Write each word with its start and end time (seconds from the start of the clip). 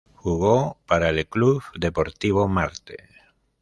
Jugó 0.15 0.77
para 0.87 1.09
el 1.09 1.27
Club 1.27 1.61
Deportivo 1.77 2.47
Marte. 2.47 3.07